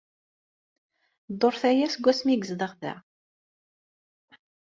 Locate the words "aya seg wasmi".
1.69-2.31